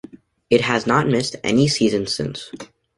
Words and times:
It 0.49 0.61
has 0.61 0.87
not 0.87 1.07
missed 1.07 1.35
any 1.43 1.67
seasons 1.67 2.15
since. 2.15 2.49